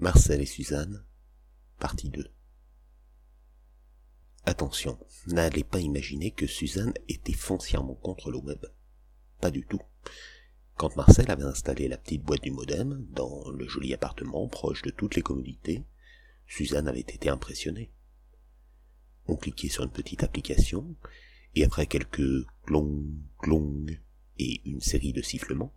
Marcel 0.00 0.40
et 0.40 0.46
Suzanne, 0.46 1.04
partie 1.78 2.08
2. 2.08 2.24
Attention, 4.46 4.98
n'allez 5.26 5.62
pas 5.62 5.80
imaginer 5.80 6.30
que 6.30 6.46
Suzanne 6.46 6.94
était 7.08 7.34
foncièrement 7.34 7.96
contre 7.96 8.30
le 8.30 8.38
web. 8.38 8.64
Pas 9.42 9.50
du 9.50 9.66
tout. 9.66 9.82
Quand 10.78 10.96
Marcel 10.96 11.30
avait 11.30 11.44
installé 11.44 11.86
la 11.86 11.98
petite 11.98 12.22
boîte 12.22 12.42
du 12.42 12.50
modem 12.50 13.04
dans 13.10 13.50
le 13.50 13.68
joli 13.68 13.92
appartement 13.92 14.48
proche 14.48 14.80
de 14.80 14.90
toutes 14.90 15.16
les 15.16 15.22
commodités, 15.22 15.84
Suzanne 16.46 16.88
avait 16.88 17.00
été 17.00 17.28
impressionnée. 17.28 17.92
On 19.26 19.36
cliquait 19.36 19.68
sur 19.68 19.84
une 19.84 19.90
petite 19.90 20.22
application, 20.22 20.96
et 21.54 21.62
après 21.62 21.86
quelques 21.86 22.46
clong, 22.62 23.04
clong 23.38 24.00
et 24.38 24.62
une 24.64 24.80
série 24.80 25.12
de 25.12 25.20
sifflements, 25.20 25.74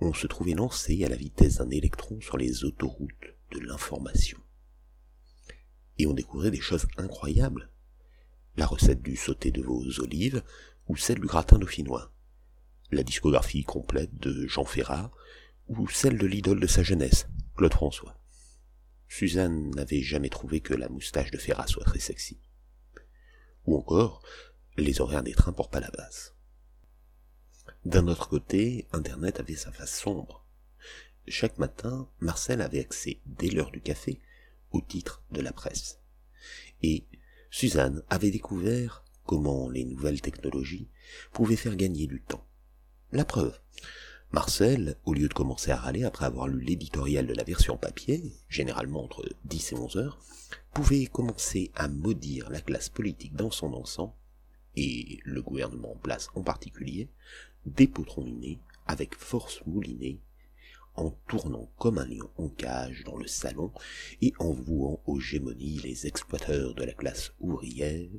on 0.00 0.12
se 0.12 0.26
trouvait 0.26 0.52
lancé 0.52 1.02
à 1.02 1.08
la 1.08 1.16
vitesse 1.16 1.56
d'un 1.56 1.70
électron 1.70 2.20
sur 2.20 2.36
les 2.36 2.64
autoroutes 2.64 3.37
de 3.52 3.60
l'information. 3.60 4.38
Et 5.98 6.06
on 6.06 6.14
découvrait 6.14 6.50
des 6.50 6.60
choses 6.60 6.86
incroyables. 6.96 7.70
La 8.56 8.66
recette 8.66 9.02
du 9.02 9.16
sauté 9.16 9.50
de 9.50 9.62
vos 9.62 10.00
olives 10.00 10.42
ou 10.86 10.96
celle 10.96 11.20
du 11.20 11.26
gratin 11.26 11.58
dauphinois. 11.58 12.12
La 12.90 13.02
discographie 13.02 13.64
complète 13.64 14.14
de 14.18 14.46
Jean 14.46 14.64
Ferrat 14.64 15.10
ou 15.68 15.88
celle 15.88 16.18
de 16.18 16.26
l'idole 16.26 16.60
de 16.60 16.66
sa 16.66 16.82
jeunesse, 16.82 17.28
Claude 17.56 17.74
François. 17.74 18.18
Suzanne 19.08 19.70
n'avait 19.70 20.02
jamais 20.02 20.28
trouvé 20.28 20.60
que 20.60 20.74
la 20.74 20.88
moustache 20.88 21.30
de 21.30 21.38
Ferrat 21.38 21.66
soit 21.66 21.84
très 21.84 21.98
sexy. 21.98 22.40
Ou 23.66 23.76
encore, 23.76 24.22
les 24.76 25.00
horaires 25.00 25.22
des 25.22 25.34
trains 25.34 25.52
pour 25.52 25.70
Palavas. 25.70 26.32
D'un 27.84 28.06
autre 28.08 28.28
côté, 28.28 28.86
Internet 28.92 29.40
avait 29.40 29.56
sa 29.56 29.72
face 29.72 29.98
sombre. 29.98 30.47
Chaque 31.30 31.58
matin, 31.58 32.08
Marcel 32.20 32.62
avait 32.62 32.80
accès, 32.80 33.20
dès 33.26 33.48
l'heure 33.48 33.70
du 33.70 33.80
café, 33.80 34.20
au 34.72 34.80
titre 34.80 35.22
de 35.30 35.40
la 35.40 35.52
presse. 35.52 36.00
Et 36.82 37.04
Suzanne 37.50 38.02
avait 38.08 38.30
découvert 38.30 39.04
comment 39.24 39.68
les 39.68 39.84
nouvelles 39.84 40.22
technologies 40.22 40.88
pouvaient 41.32 41.56
faire 41.56 41.76
gagner 41.76 42.06
du 42.06 42.22
temps. 42.22 42.46
La 43.12 43.24
preuve. 43.24 43.58
Marcel, 44.32 44.96
au 45.04 45.14
lieu 45.14 45.28
de 45.28 45.34
commencer 45.34 45.70
à 45.70 45.76
râler 45.76 46.04
après 46.04 46.26
avoir 46.26 46.48
lu 46.48 46.60
l'éditorial 46.60 47.26
de 47.26 47.34
la 47.34 47.44
version 47.44 47.76
papier, 47.76 48.32
généralement 48.48 49.04
entre 49.04 49.28
10 49.44 49.72
et 49.72 49.74
11 49.74 49.96
heures, 49.96 50.20
pouvait 50.72 51.06
commencer 51.06 51.70
à 51.74 51.88
maudire 51.88 52.50
la 52.50 52.60
classe 52.60 52.88
politique 52.88 53.34
dans 53.34 53.50
son 53.50 53.72
ensemble, 53.74 54.14
et 54.76 55.18
le 55.24 55.42
gouvernement 55.42 55.92
en 55.92 55.96
place 55.96 56.28
en 56.34 56.42
particulier, 56.42 57.08
dépotroniner 57.66 58.60
avec 58.86 59.14
force 59.14 59.62
moulinée 59.66 60.20
en 60.98 61.10
tournant 61.28 61.70
comme 61.78 61.98
un 61.98 62.06
lion 62.06 62.28
en 62.38 62.48
cage 62.48 63.04
dans 63.04 63.16
le 63.16 63.28
salon 63.28 63.72
et 64.20 64.32
en 64.40 64.50
vouant 64.50 65.00
aux 65.06 65.20
gémonies 65.20 65.78
les 65.78 66.08
exploiteurs 66.08 66.74
de 66.74 66.82
la 66.82 66.92
classe 66.92 67.32
ouvrière, 67.38 68.10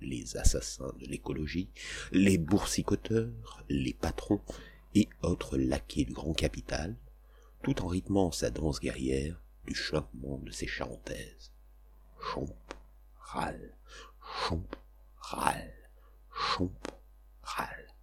les 0.00 0.36
assassins 0.36 0.92
de 1.00 1.06
l'écologie, 1.06 1.68
les 2.12 2.38
boursicoteurs, 2.38 3.64
les 3.68 3.92
patrons 3.92 4.40
et 4.94 5.08
autres 5.22 5.58
laquais 5.58 6.04
du 6.04 6.12
grand 6.12 6.32
capital, 6.32 6.96
tout 7.64 7.82
en 7.82 7.88
rythmant 7.88 8.30
sa 8.30 8.50
danse 8.50 8.78
guerrière 8.78 9.42
du 9.66 9.74
chuintement 9.74 10.38
de 10.38 10.52
ses 10.52 10.68
charentaises. 10.68 11.52
Chomp, 12.20 12.54
râle, 13.16 13.74
chomp, 14.20 14.64
râle, 15.16 15.74
chomp, 16.30 16.72
râle. 17.42 17.94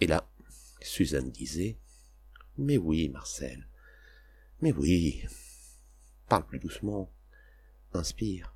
Et 0.00 0.06
là, 0.06 0.28
Suzanne 0.80 1.32
disait, 1.32 1.76
mais 2.58 2.78
oui, 2.78 3.08
Marcel. 3.08 3.68
Mais 4.60 4.72
oui. 4.72 5.24
Parle 6.28 6.46
plus 6.46 6.58
doucement. 6.58 7.12
Inspire. 7.92 8.54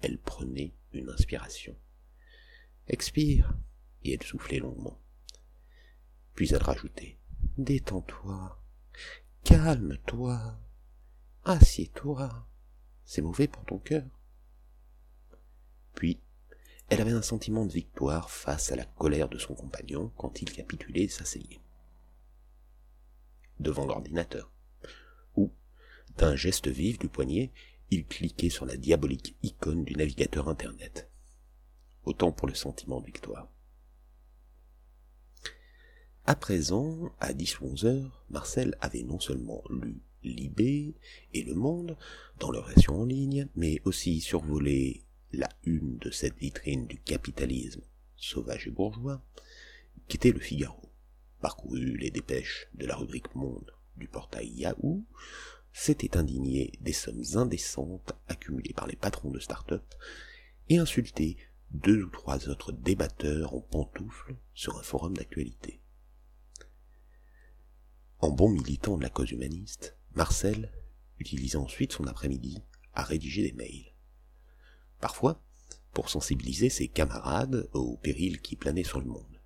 Elle 0.00 0.18
prenait 0.18 0.74
une 0.92 1.10
inspiration. 1.10 1.76
Expire. 2.88 3.54
Et 4.04 4.14
elle 4.14 4.22
soufflait 4.22 4.58
longuement. 4.58 5.00
Puis 6.34 6.52
elle 6.52 6.62
rajoutait. 6.62 7.18
Détends-toi. 7.58 8.60
Calme-toi. 9.44 10.58
Assieds-toi. 11.44 12.46
C'est 13.04 13.22
mauvais 13.22 13.48
pour 13.48 13.64
ton 13.64 13.78
cœur. 13.78 14.04
Puis, 15.94 16.20
elle 16.88 17.00
avait 17.00 17.12
un 17.12 17.22
sentiment 17.22 17.66
de 17.66 17.72
victoire 17.72 18.30
face 18.30 18.72
à 18.72 18.76
la 18.76 18.84
colère 18.84 19.28
de 19.28 19.38
son 19.38 19.54
compagnon 19.54 20.12
quand 20.16 20.40
il 20.40 20.50
capitulait 20.52 21.04
et 21.04 21.08
s'asseyait 21.08 21.60
devant 23.60 23.86
l'ordinateur. 23.86 24.50
Ou, 25.36 25.50
d'un 26.18 26.36
geste 26.36 26.68
vif 26.68 26.98
du 26.98 27.08
poignet, 27.08 27.52
il 27.90 28.06
cliquait 28.06 28.50
sur 28.50 28.66
la 28.66 28.76
diabolique 28.76 29.36
icône 29.42 29.84
du 29.84 29.94
navigateur 29.94 30.48
Internet. 30.48 31.10
Autant 32.04 32.32
pour 32.32 32.48
le 32.48 32.54
sentiment 32.54 33.00
de 33.00 33.06
victoire. 33.06 33.48
À 36.24 36.36
présent, 36.36 37.12
à 37.20 37.32
10 37.32 37.60
ou 37.60 37.66
11 37.66 37.84
heures, 37.84 38.24
Marcel 38.30 38.76
avait 38.80 39.02
non 39.02 39.18
seulement 39.18 39.62
lu 39.70 40.00
Libé 40.22 40.94
et 41.34 41.42
Le 41.42 41.54
Monde 41.54 41.96
dans 42.38 42.52
leur 42.52 42.68
version 42.68 43.00
en 43.00 43.04
ligne, 43.04 43.48
mais 43.56 43.80
aussi 43.84 44.20
survolé 44.20 45.04
la 45.32 45.48
une 45.64 45.98
de 45.98 46.10
cette 46.10 46.36
vitrine 46.36 46.86
du 46.86 47.00
capitalisme 47.00 47.82
sauvage 48.16 48.68
et 48.68 48.70
bourgeois, 48.70 49.20
qui 50.06 50.16
était 50.16 50.30
le 50.30 50.38
Figaro 50.38 50.91
parcouru 51.42 51.96
les 51.98 52.10
dépêches 52.10 52.68
de 52.74 52.86
la 52.86 52.96
rubrique 52.96 53.34
Monde 53.34 53.72
du 53.96 54.08
portail 54.08 54.48
Yahoo, 54.48 55.04
s'était 55.72 56.16
indigné 56.16 56.72
des 56.80 56.92
sommes 56.92 57.24
indécentes 57.34 58.14
accumulées 58.28 58.72
par 58.74 58.86
les 58.86 58.96
patrons 58.96 59.30
de 59.30 59.38
start-up 59.38 59.84
et 60.68 60.78
insulté 60.78 61.36
deux 61.70 62.04
ou 62.04 62.10
trois 62.10 62.48
autres 62.48 62.72
débatteurs 62.72 63.54
en 63.54 63.60
pantoufles 63.60 64.36
sur 64.54 64.78
un 64.78 64.82
forum 64.82 65.16
d'actualité. 65.16 65.80
En 68.20 68.30
bon 68.30 68.48
militant 68.48 68.96
de 68.96 69.02
la 69.02 69.10
cause 69.10 69.32
humaniste, 69.32 69.96
Marcel 70.14 70.70
utilisa 71.18 71.58
ensuite 71.58 71.92
son 71.92 72.06
après-midi 72.06 72.62
à 72.94 73.02
rédiger 73.02 73.42
des 73.42 73.52
mails. 73.52 73.94
Parfois, 75.00 75.42
pour 75.92 76.08
sensibiliser 76.08 76.68
ses 76.68 76.88
camarades 76.88 77.68
aux 77.72 77.96
périls 77.96 78.40
qui 78.40 78.56
planaient 78.56 78.84
sur 78.84 79.00
le 79.00 79.06
monde. 79.06 79.40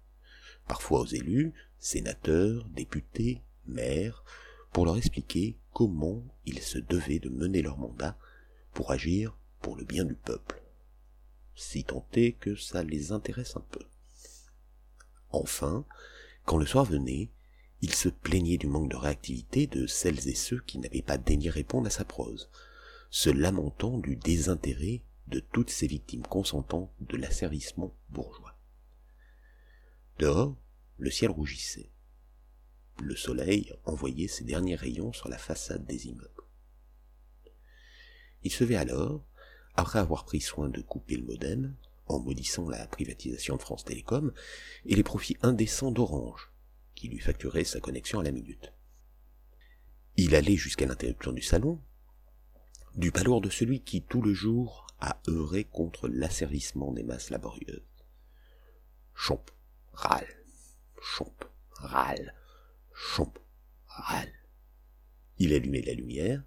Parfois 0.66 1.00
aux 1.00 1.06
élus 1.06 1.54
sénateurs, 1.78 2.64
députés, 2.68 3.42
maires, 3.66 4.24
pour 4.72 4.84
leur 4.84 4.96
expliquer 4.96 5.58
comment 5.72 6.22
ils 6.44 6.60
se 6.60 6.78
devaient 6.78 7.18
de 7.18 7.28
mener 7.28 7.62
leur 7.62 7.78
mandat 7.78 8.18
pour 8.72 8.90
agir 8.90 9.36
pour 9.60 9.76
le 9.76 9.84
bien 9.84 10.04
du 10.04 10.14
peuple, 10.14 10.62
si 11.54 11.84
tant 11.84 12.06
est 12.12 12.32
que 12.32 12.56
ça 12.56 12.82
les 12.82 13.12
intéresse 13.12 13.56
un 13.56 13.64
peu. 13.70 13.84
Enfin, 15.30 15.84
quand 16.44 16.58
le 16.58 16.66
soir 16.66 16.84
venait, 16.84 17.30
il 17.82 17.94
se 17.94 18.08
plaignait 18.08 18.58
du 18.58 18.66
manque 18.66 18.90
de 18.90 18.96
réactivité 18.96 19.66
de 19.66 19.86
celles 19.86 20.28
et 20.28 20.34
ceux 20.34 20.60
qui 20.60 20.78
n'avaient 20.78 21.02
pas 21.02 21.18
daigné 21.18 21.50
répondre 21.50 21.86
à 21.86 21.90
sa 21.90 22.04
prose, 22.04 22.50
se 23.10 23.30
lamentant 23.30 23.98
du 23.98 24.16
désintérêt 24.16 25.02
de 25.28 25.40
toutes 25.40 25.70
ces 25.70 25.86
victimes 25.86 26.26
consentantes 26.26 26.90
de 27.00 27.16
l'asservissement 27.16 27.94
bourgeois. 28.10 28.56
Dehors, 30.18 30.56
le 30.98 31.10
ciel 31.10 31.30
rougissait. 31.30 31.90
Le 33.02 33.14
soleil 33.14 33.72
envoyait 33.84 34.28
ses 34.28 34.44
derniers 34.44 34.76
rayons 34.76 35.12
sur 35.12 35.28
la 35.28 35.38
façade 35.38 35.84
des 35.84 36.06
immeubles. 36.06 36.30
Il 38.42 38.50
se 38.50 38.64
vit 38.64 38.76
alors, 38.76 39.26
après 39.74 39.98
avoir 39.98 40.24
pris 40.24 40.40
soin 40.40 40.68
de 40.68 40.80
couper 40.80 41.16
le 41.16 41.26
modem, 41.26 41.76
en 42.06 42.20
maudissant 42.20 42.68
la 42.68 42.86
privatisation 42.86 43.56
de 43.56 43.62
France 43.62 43.84
Télécom 43.84 44.32
et 44.86 44.94
les 44.94 45.02
profits 45.02 45.36
indécents 45.42 45.90
d'Orange, 45.90 46.50
qui 46.94 47.08
lui 47.08 47.18
facturait 47.18 47.64
sa 47.64 47.80
connexion 47.80 48.20
à 48.20 48.22
la 48.22 48.30
minute. 48.30 48.72
Il 50.16 50.34
allait 50.34 50.56
jusqu'à 50.56 50.86
l'interruption 50.86 51.32
du 51.32 51.42
salon, 51.42 51.82
du 52.94 53.12
palourd 53.12 53.42
de 53.42 53.50
celui 53.50 53.80
qui 53.80 54.02
tout 54.02 54.22
le 54.22 54.32
jour 54.32 54.86
a 55.00 55.20
œuvré 55.28 55.64
contre 55.64 56.08
l'asservissement 56.08 56.92
des 56.92 57.02
masses 57.02 57.28
laborieuses. 57.28 57.82
Chomp, 59.14 59.44
râle, 59.92 60.45
chomp, 61.00 61.34
râle, 61.70 62.34
chomp, 62.92 63.32
râle. 63.86 64.32
Il 65.38 65.52
allumait 65.52 65.82
la 65.82 65.94
lumière, 65.94 66.42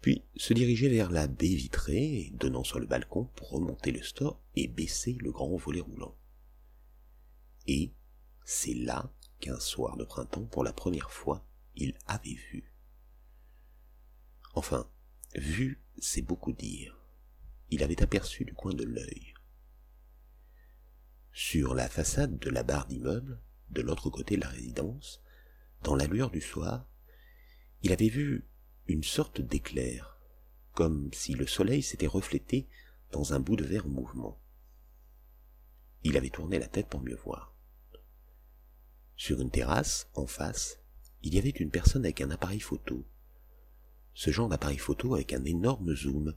puis 0.00 0.24
se 0.36 0.52
dirigeait 0.52 0.88
vers 0.88 1.10
la 1.10 1.26
baie 1.26 1.54
vitrée, 1.54 2.30
donnant 2.34 2.64
sur 2.64 2.78
le 2.78 2.86
balcon 2.86 3.24
pour 3.36 3.50
remonter 3.50 3.90
le 3.90 4.02
store 4.02 4.40
et 4.54 4.68
baisser 4.68 5.14
le 5.14 5.32
grand 5.32 5.56
volet 5.56 5.80
roulant. 5.80 6.16
Et 7.66 7.92
c'est 8.44 8.74
là 8.74 9.10
qu'un 9.40 9.58
soir 9.58 9.96
de 9.96 10.04
printemps, 10.04 10.44
pour 10.44 10.64
la 10.64 10.72
première 10.72 11.10
fois, 11.10 11.46
il 11.74 11.96
avait 12.06 12.34
vu. 12.52 12.72
Enfin, 14.54 14.88
vu, 15.34 15.82
c'est 15.98 16.22
beaucoup 16.22 16.52
dire. 16.52 16.98
Il 17.70 17.82
avait 17.82 18.02
aperçu 18.02 18.44
du 18.44 18.52
coin 18.52 18.74
de 18.74 18.84
l'œil. 18.84 19.34
Sur 21.32 21.74
la 21.74 21.88
façade 21.88 22.38
de 22.38 22.50
la 22.50 22.62
barre 22.62 22.86
d'immeuble, 22.86 23.40
de 23.74 23.82
l'autre 23.82 24.10
côté 24.10 24.36
de 24.36 24.42
la 24.42 24.48
résidence, 24.48 25.20
dans 25.82 25.96
la 25.96 26.06
lueur 26.06 26.30
du 26.30 26.40
soir, 26.40 26.88
il 27.82 27.92
avait 27.92 28.08
vu 28.08 28.46
une 28.86 29.04
sorte 29.04 29.40
d'éclair, 29.40 30.18
comme 30.72 31.12
si 31.12 31.34
le 31.34 31.46
soleil 31.46 31.82
s'était 31.82 32.06
reflété 32.06 32.68
dans 33.12 33.34
un 33.34 33.40
bout 33.40 33.56
de 33.56 33.64
verre 33.64 33.86
en 33.86 33.90
mouvement. 33.90 34.40
Il 36.02 36.16
avait 36.16 36.30
tourné 36.30 36.58
la 36.58 36.68
tête 36.68 36.88
pour 36.88 37.02
mieux 37.02 37.16
voir. 37.16 37.54
Sur 39.16 39.40
une 39.40 39.50
terrasse, 39.50 40.08
en 40.14 40.26
face, 40.26 40.80
il 41.22 41.34
y 41.34 41.38
avait 41.38 41.50
une 41.50 41.70
personne 41.70 42.04
avec 42.04 42.20
un 42.20 42.30
appareil 42.30 42.60
photo. 42.60 43.04
Ce 44.14 44.30
genre 44.30 44.48
d'appareil 44.48 44.78
photo 44.78 45.14
avec 45.14 45.32
un 45.32 45.44
énorme 45.44 45.94
zoom, 45.94 46.34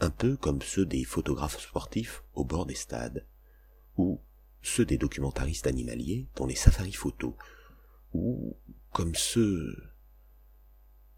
un 0.00 0.10
peu 0.10 0.36
comme 0.36 0.62
ceux 0.62 0.86
des 0.86 1.04
photographes 1.04 1.60
sportifs 1.60 2.22
au 2.34 2.44
bord 2.44 2.66
des 2.66 2.74
stades, 2.74 3.26
ou 3.96 4.20
ceux 4.62 4.84
des 4.84 4.98
documentaristes 4.98 5.66
animaliers 5.66 6.28
dans 6.36 6.46
les 6.46 6.54
safaris 6.54 6.92
photos, 6.92 7.34
ou 8.12 8.56
comme 8.92 9.14
ceux 9.14 9.76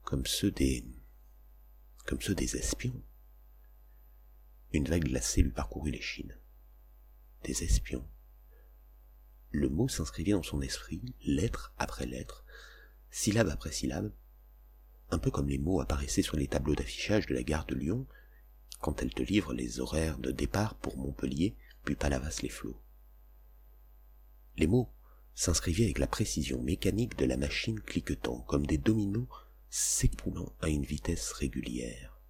comme 0.03 0.27
ceux 0.27 0.51
des 0.51 0.85
comme 2.07 2.21
ceux 2.21 2.35
des 2.35 2.57
espions. 2.57 3.03
Une 4.73 4.87
vague 4.87 5.05
glacée 5.05 5.43
lui 5.43 5.53
parcourut 5.53 5.91
les 5.91 6.01
chines. 6.01 6.37
Des 7.45 7.63
espions. 7.63 8.07
Le 9.51 9.69
mot 9.69 9.89
s'inscrivait 9.89 10.33
dans 10.33 10.43
son 10.43 10.61
esprit, 10.63 11.15
lettre 11.25 11.75
après 11.79 12.07
lettre, 12.07 12.45
syllabe 13.11 13.49
après 13.49 13.73
syllabe, 13.73 14.13
un 15.11 15.19
peu 15.19 15.31
comme 15.31 15.49
les 15.49 15.59
mots 15.59 15.81
apparaissaient 15.81 16.23
sur 16.23 16.37
les 16.37 16.47
tableaux 16.47 16.75
d'affichage 16.75 17.27
de 17.27 17.35
la 17.35 17.43
gare 17.43 17.67
de 17.67 17.75
Lyon 17.75 18.07
quand 18.81 19.03
elle 19.03 19.13
te 19.13 19.23
livre 19.23 19.53
les 19.53 19.81
horaires 19.81 20.19
de 20.19 20.31
départ 20.31 20.75
pour 20.77 20.97
Montpellier, 20.97 21.55
puis 21.85 21.97
Palavas-les-Flots. 21.97 22.81
Les 22.81 22.90
mots 24.67 24.91
s'inscrivaient 25.35 25.85
avec 25.85 25.99
la 25.99 26.07
précision 26.07 26.63
mécanique 26.63 27.17
de 27.17 27.25
la 27.25 27.37
machine 27.37 27.81
cliquetant, 27.81 28.41
comme 28.43 28.67
des 28.67 28.79
dominos 28.79 29.29
s'écoulant 29.71 30.53
à 30.61 30.69
une 30.69 30.85
vitesse 30.85 31.33
régulière. 31.33 32.21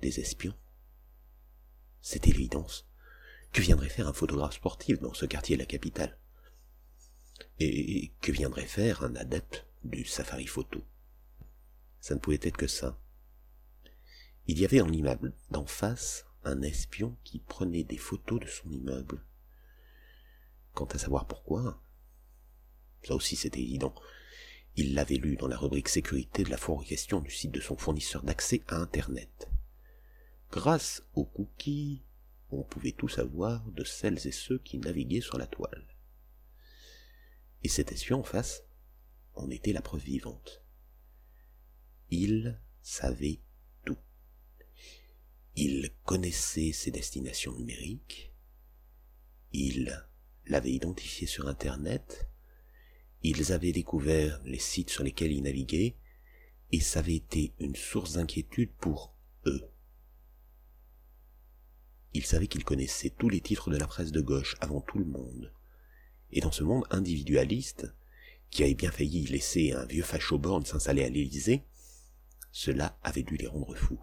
Des 0.00 0.20
espions? 0.20 0.54
C'était 2.00 2.30
l'évidence. 2.30 2.86
Que 3.52 3.62
viendrait 3.62 3.88
faire 3.88 4.08
un 4.08 4.12
photographe 4.12 4.56
sportif 4.56 5.00
dans 5.00 5.14
ce 5.14 5.26
quartier 5.26 5.56
de 5.56 5.62
la 5.62 5.66
capitale 5.66 6.18
Et 7.58 8.12
que 8.20 8.30
viendrait 8.30 8.66
faire 8.66 9.02
un 9.02 9.16
adepte 9.16 9.66
du 9.84 10.04
safari 10.04 10.46
photo? 10.46 10.84
Ça 12.00 12.14
ne 12.14 12.20
pouvait 12.20 12.38
être 12.42 12.56
que 12.56 12.66
ça. 12.66 13.00
Il 14.46 14.58
y 14.58 14.64
avait 14.64 14.80
en 14.80 14.86
l'immeuble 14.86 15.34
d'en 15.50 15.66
face 15.66 16.24
un 16.44 16.62
espion 16.62 17.16
qui 17.24 17.40
prenait 17.40 17.84
des 17.84 17.98
photos 17.98 18.40
de 18.40 18.46
son 18.46 18.70
immeuble. 18.70 19.22
Quant 20.78 20.84
à 20.84 20.98
savoir 20.98 21.26
pourquoi, 21.26 21.82
ça 23.02 23.16
aussi 23.16 23.34
c'était 23.34 23.60
évident. 23.60 23.96
Il 24.76 24.94
l'avait 24.94 25.16
lu 25.16 25.34
dans 25.34 25.48
la 25.48 25.56
rubrique 25.56 25.88
sécurité 25.88 26.44
de 26.44 26.50
la 26.50 26.84
question 26.86 27.18
du 27.18 27.32
site 27.32 27.50
de 27.50 27.60
son 27.60 27.76
fournisseur 27.76 28.22
d'accès 28.22 28.62
à 28.68 28.76
Internet. 28.76 29.50
Grâce 30.52 31.02
aux 31.14 31.24
cookies, 31.24 32.04
on 32.52 32.62
pouvait 32.62 32.92
tout 32.92 33.08
savoir 33.08 33.68
de 33.72 33.82
celles 33.82 34.24
et 34.28 34.30
ceux 34.30 34.60
qui 34.60 34.78
naviguaient 34.78 35.20
sur 35.20 35.36
la 35.36 35.48
toile. 35.48 35.84
Et 37.64 37.68
cet 37.68 37.90
espion 37.90 38.20
en 38.20 38.22
face 38.22 38.62
en 39.34 39.50
était 39.50 39.72
la 39.72 39.82
preuve 39.82 40.04
vivante. 40.04 40.62
Il 42.10 42.56
savait 42.82 43.40
tout. 43.84 43.98
Il 45.56 45.92
connaissait 46.04 46.70
ses 46.70 46.92
destinations 46.92 47.56
numériques, 47.56 48.32
il 49.50 50.08
l'avait 50.48 50.72
identifié 50.72 51.26
sur 51.26 51.48
Internet, 51.48 52.28
ils 53.22 53.52
avaient 53.52 53.72
découvert 53.72 54.40
les 54.44 54.58
sites 54.58 54.90
sur 54.90 55.04
lesquels 55.04 55.32
ils 55.32 55.42
naviguaient, 55.42 55.96
et 56.70 56.80
ça 56.80 57.00
avait 57.00 57.16
été 57.16 57.54
une 57.58 57.76
source 57.76 58.14
d'inquiétude 58.14 58.70
pour 58.80 59.14
eux. 59.46 59.70
Ils 62.14 62.24
savaient 62.24 62.46
qu'ils 62.46 62.64
connaissaient 62.64 63.10
tous 63.10 63.28
les 63.28 63.40
titres 63.40 63.70
de 63.70 63.76
la 63.76 63.86
presse 63.86 64.12
de 64.12 64.20
gauche 64.20 64.56
avant 64.60 64.80
tout 64.80 64.98
le 64.98 65.04
monde. 65.04 65.52
Et 66.30 66.40
dans 66.40 66.52
ce 66.52 66.62
monde 66.62 66.84
individualiste, 66.90 67.92
qui 68.50 68.62
avait 68.62 68.74
bien 68.74 68.90
failli 68.90 69.26
laisser 69.26 69.72
un 69.72 69.84
vieux 69.84 70.02
facho 70.02 70.38
borne 70.38 70.64
s'installer 70.64 71.04
à 71.04 71.08
l'Élysée, 71.08 71.64
cela 72.50 72.98
avait 73.02 73.22
dû 73.22 73.36
les 73.36 73.46
rendre 73.46 73.74
fous. 73.74 74.02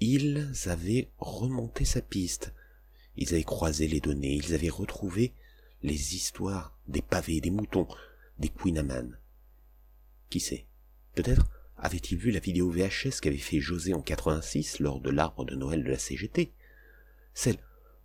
Ils 0.00 0.50
avaient 0.66 1.12
remonté 1.18 1.84
sa 1.84 2.00
piste, 2.00 2.52
ils 3.16 3.34
avaient 3.34 3.44
croisé 3.44 3.86
les 3.86 4.00
données, 4.00 4.34
ils 4.34 4.54
avaient 4.54 4.68
retrouvé 4.68 5.32
les 5.82 6.16
histoires 6.16 6.78
des 6.88 7.02
pavés, 7.02 7.40
des 7.40 7.50
moutons, 7.50 7.86
des 8.38 8.48
Queen 8.48 9.16
Qui 10.30 10.40
sait? 10.40 10.66
Peut-être 11.14 11.48
avait-il 11.76 12.18
vu 12.18 12.30
la 12.30 12.40
vidéo 12.40 12.70
VHS 12.70 13.20
qu'avait 13.20 13.36
fait 13.36 13.60
José 13.60 13.94
en 13.94 14.00
86 14.00 14.80
lors 14.80 15.00
de 15.00 15.10
l'arbre 15.10 15.44
de 15.44 15.54
Noël 15.54 15.84
de 15.84 15.90
la 15.90 15.98
CGT 15.98 16.52
Celle 17.34 17.58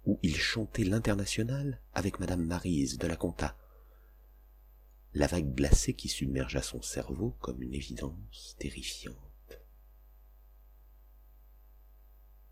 où 0.05 0.19
il 0.23 0.35
chantait 0.35 0.83
l'international 0.83 1.81
avec 1.93 2.19
Madame 2.19 2.45
Marise 2.45 2.97
de 2.97 3.07
la 3.07 3.15
Comta. 3.15 3.57
La 5.13 5.27
vague 5.27 5.53
glacée 5.53 5.93
qui 5.93 6.07
submergea 6.07 6.61
son 6.61 6.81
cerveau 6.81 7.35
comme 7.39 7.61
une 7.61 7.73
évidence 7.73 8.55
terrifiante. 8.59 9.28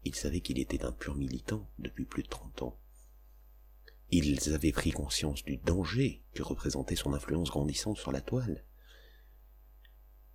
Il 0.07 0.15
savait 0.15 0.39
qu'il 0.39 0.57
était 0.57 0.86
un 0.86 0.94
pur 0.94 1.15
militant 1.15 1.69
depuis 1.80 2.06
plus 2.06 2.24
de 2.24 2.30
trente 2.30 2.62
ans. 2.62 2.80
Ils 4.09 4.54
avaient 4.54 4.71
pris 4.71 4.92
conscience 4.92 5.44
du 5.44 5.57
danger 5.57 6.24
que 6.33 6.44
représentait 6.44 6.95
son 6.95 7.13
influence 7.13 7.50
grandissante 7.50 7.98
sur 7.98 8.13
la 8.13 8.21
toile. 8.21 8.63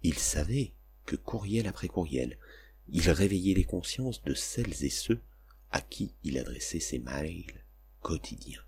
Ils 0.02 0.18
savaient 0.18 0.74
que 1.06 1.16
courriel 1.16 1.66
après 1.66 1.88
courriel, 1.88 2.38
il 2.90 3.08
réveillait 3.08 3.54
les 3.54 3.64
consciences 3.64 4.22
de 4.24 4.34
celles 4.34 4.84
et 4.84 4.90
ceux 4.90 5.22
à 5.70 5.80
qui 5.80 6.14
il 6.22 6.36
adressait 6.36 6.78
ses 6.78 6.98
mails 6.98 7.64
quotidiens. 8.02 8.60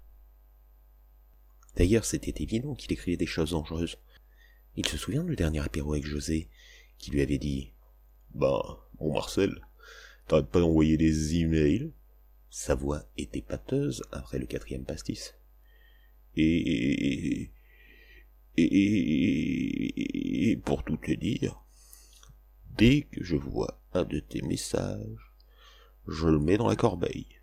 D'ailleurs, 1.76 2.06
c'était 2.06 2.42
évident 2.42 2.74
qu'il 2.74 2.94
écrivait 2.94 3.18
des 3.18 3.26
choses 3.26 3.50
dangereuses. 3.50 3.98
Il 4.76 4.88
se 4.88 4.96
souvient 4.96 5.22
du 5.24 5.36
dernier 5.36 5.60
apéro 5.60 5.92
avec 5.92 6.06
José, 6.06 6.48
qui 6.96 7.10
lui 7.10 7.20
avait 7.20 7.36
dit 7.36 7.74
Bah, 8.34 8.88
bon 8.94 9.12
Marcel, 9.12 9.60
t'arrêtes 10.26 10.48
pas 10.48 10.60
d'envoyer 10.60 10.96
des 10.96 11.36
emails 11.36 11.92
sa 12.54 12.76
voix 12.76 13.04
était 13.16 13.42
pâteuse 13.42 14.04
après 14.12 14.38
le 14.38 14.46
quatrième 14.46 14.84
pastis. 14.84 15.34
Et, 16.36 17.50
et, 18.56 20.52
et 20.52 20.56
pour 20.58 20.84
tout 20.84 20.96
te 20.96 21.10
dire, 21.10 21.64
dès 22.76 23.02
que 23.02 23.24
je 23.24 23.34
vois 23.34 23.82
un 23.92 24.04
de 24.04 24.20
tes 24.20 24.40
messages, 24.42 25.32
je 26.06 26.28
le 26.28 26.38
mets 26.38 26.56
dans 26.56 26.68
la 26.68 26.76
corbeille. 26.76 27.40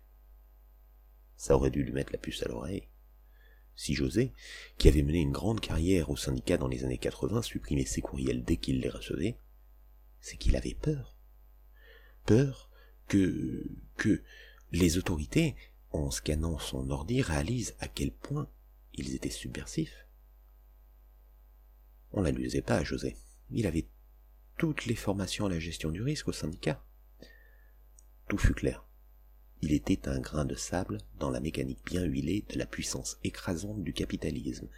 Ça 1.36 1.56
aurait 1.56 1.70
dû 1.70 1.82
lui 1.82 1.92
mettre 1.92 2.12
la 2.12 2.18
puce 2.18 2.42
à 2.42 2.48
l'oreille. 2.48 2.88
Si 3.76 3.92
José, 3.92 4.32
qui 4.78 4.88
avait 4.88 5.02
mené 5.02 5.20
une 5.20 5.32
grande 5.32 5.60
carrière 5.60 6.08
au 6.08 6.16
syndicat 6.16 6.56
dans 6.56 6.68
les 6.68 6.84
années 6.84 6.96
80, 6.96 7.42
supprimait 7.42 7.84
ses 7.84 8.00
courriels 8.00 8.44
dès 8.44 8.56
qu'il 8.56 8.80
les 8.80 8.88
recevait, 8.88 9.36
c'est 10.20 10.38
qu'il 10.38 10.56
avait 10.56 10.72
peur. 10.72 11.18
Peur 12.24 12.70
que, 13.08 13.64
que, 13.96 14.22
les 14.70 14.96
autorités, 14.96 15.54
en 15.90 16.10
scannant 16.10 16.58
son 16.58 16.90
ordi, 16.90 17.20
réalisent 17.20 17.74
à 17.78 17.88
quel 17.88 18.10
point 18.10 18.48
ils 18.94 19.14
étaient 19.14 19.30
subversifs. 19.30 20.06
On 22.12 22.22
la 22.22 22.32
faisait 22.32 22.62
pas 22.62 22.76
à 22.76 22.84
José. 22.84 23.16
Il 23.50 23.66
avait 23.66 23.86
toutes 24.56 24.86
les 24.86 24.94
formations 24.94 25.46
à 25.46 25.50
la 25.50 25.58
gestion 25.58 25.90
du 25.90 26.02
risque 26.02 26.28
au 26.28 26.32
syndicat. 26.32 26.82
Tout 28.28 28.38
fut 28.38 28.54
clair. 28.54 28.84
Il 29.60 29.72
était 29.72 30.08
un 30.08 30.18
grain 30.18 30.44
de 30.44 30.54
sable 30.54 30.98
dans 31.18 31.30
la 31.30 31.40
mécanique 31.40 31.84
bien 31.84 32.04
huilée 32.04 32.44
de 32.48 32.58
la 32.58 32.66
puissance 32.66 33.18
écrasante 33.22 33.82
du 33.82 33.92
capitalisme, 33.92 34.68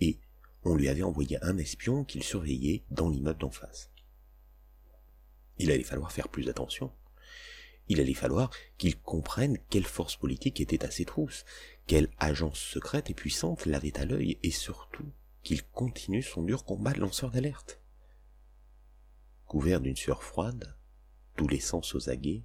et 0.00 0.18
on 0.64 0.74
lui 0.74 0.88
avait 0.88 1.02
envoyé 1.02 1.42
un 1.42 1.58
espion 1.58 2.04
qu'il 2.04 2.22
surveillait 2.22 2.84
dans 2.90 3.10
l'immeuble 3.10 3.40
d'en 3.40 3.50
face. 3.50 3.90
Il 5.58 5.70
allait 5.70 5.82
falloir 5.82 6.12
faire 6.12 6.28
plus 6.28 6.48
attention 6.48 6.92
il 7.92 8.00
allait 8.00 8.14
falloir 8.14 8.50
qu'il 8.78 8.98
comprenne 8.98 9.58
quelle 9.68 9.84
force 9.84 10.16
politique 10.16 10.62
était 10.62 10.82
à 10.82 10.90
ses 10.90 11.04
trousses, 11.04 11.44
quelle 11.86 12.08
agence 12.18 12.58
secrète 12.58 13.10
et 13.10 13.14
puissante 13.14 13.66
l'avait 13.66 13.98
à 13.98 14.06
l'œil, 14.06 14.38
et 14.42 14.50
surtout 14.50 15.12
qu'il 15.42 15.62
continue 15.62 16.22
son 16.22 16.42
dur 16.42 16.64
combat 16.64 16.94
de 16.94 17.00
lanceur 17.00 17.30
d'alerte. 17.30 17.82
Couvert 19.44 19.82
d'une 19.82 19.96
sueur 19.96 20.22
froide, 20.22 20.74
tous 21.36 21.48
les 21.48 21.60
sens 21.60 21.94
aux 21.94 22.08
aguets, 22.08 22.44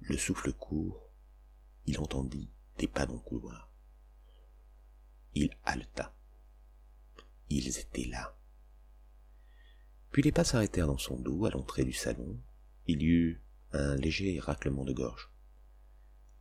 le 0.00 0.16
souffle 0.16 0.54
court, 0.54 1.10
il 1.84 2.00
entendit 2.00 2.48
des 2.78 2.88
pas 2.88 3.04
dans 3.04 3.14
le 3.14 3.20
couloir. 3.20 3.70
Il 5.34 5.50
haleta. 5.66 6.14
Ils 7.50 7.78
étaient 7.78 8.06
là. 8.06 8.34
Puis 10.10 10.22
les 10.22 10.32
pas 10.32 10.44
s'arrêtèrent 10.44 10.86
dans 10.86 10.96
son 10.96 11.18
dos 11.18 11.44
à 11.44 11.50
l'entrée 11.50 11.84
du 11.84 11.92
salon. 11.92 12.40
Il 12.86 13.02
y 13.02 13.06
eut 13.06 13.42
un 13.72 13.96
léger 13.96 14.38
raclement 14.40 14.84
de 14.84 14.92
gorge. 14.92 15.30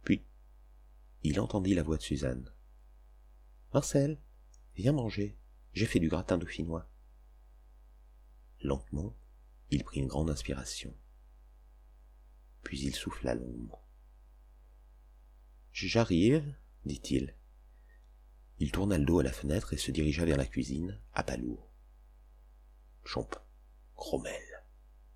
Puis, 0.03 0.25
il 1.23 1.39
entendit 1.39 1.75
la 1.75 1.83
voix 1.83 1.97
de 1.97 2.01
Suzanne. 2.01 2.51
Marcel, 3.73 4.19
viens 4.75 4.93
manger, 4.93 5.37
j'ai 5.73 5.85
fait 5.85 5.99
du 5.99 6.09
gratin 6.09 6.37
dauphinois. 6.37 6.89
Lentement, 8.61 9.15
Il 9.71 9.83
prit 9.83 9.99
une 9.99 10.07
grande 10.07 10.31
inspiration. 10.31 10.95
Puis 12.63 12.81
il 12.81 12.95
souffla 12.95 13.35
l'ombre. 13.35 13.85
J'arrive, 15.71 16.55
dit-il. 16.85 17.35
Il 18.57 18.71
tourna 18.71 18.97
le 18.97 19.05
dos 19.05 19.19
à 19.19 19.23
la 19.23 19.31
fenêtre 19.31 19.73
et 19.73 19.77
se 19.77 19.91
dirigea 19.91 20.25
vers 20.25 20.37
la 20.37 20.47
cuisine, 20.47 20.99
à 21.13 21.23
pas 21.23 21.37
lourd. 21.37 21.71
Chomp, 23.05 23.29
Rommel, 23.95 24.65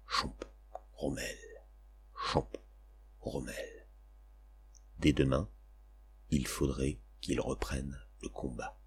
chomp, 0.08 0.46
Rommel, 0.93 1.53
chomp, 2.24 2.58
Rommel. 3.20 3.88
Dès 5.00 5.13
demain, 5.13 5.50
il 6.30 6.48
faudrait 6.48 7.00
qu'il 7.22 7.42
reprenne 7.42 8.00
le 8.22 8.30
combat. 8.30 8.80